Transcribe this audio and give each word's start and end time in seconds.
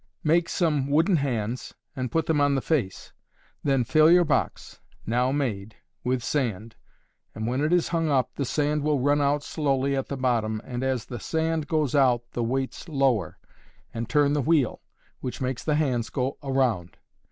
Make 0.23 0.49
some 0.49 0.87
wooden 0.87 1.17
hands, 1.17 1.75
and 1.95 2.11
put 2.11 2.25
them 2.25 2.41
on 2.41 2.55
the 2.55 2.61
face. 2.61 3.13
Then 3.63 3.83
fill 3.83 4.09
your 4.09 4.25
box, 4.25 4.79
now 5.05 5.31
made, 5.31 5.75
with 6.03 6.23
sand, 6.23 6.75
and 7.35 7.45
when 7.45 7.61
it 7.61 7.71
is 7.71 7.89
hung 7.89 8.09
up 8.09 8.31
the 8.33 8.43
sand 8.43 8.81
will 8.81 8.99
run 8.99 9.21
out 9.21 9.43
slowly 9.43 9.95
at 9.95 10.07
the 10.07 10.17
bottom, 10.17 10.59
and 10.65 10.83
as 10.83 11.05
the 11.05 11.19
sand 11.19 11.67
goes 11.67 11.93
out 11.93 12.23
the 12.31 12.41
weights 12.43 12.89
lower, 12.89 13.37
and 13.93 14.09
turn 14.09 14.33
the 14.33 14.41
wheel, 14.41 14.81
which 15.19 15.39
makes 15.39 15.63
the 15.63 15.75
hands 15.75 16.09
go 16.09 16.35
around. 16.41 16.97